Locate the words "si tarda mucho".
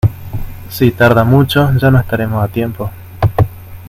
0.67-1.69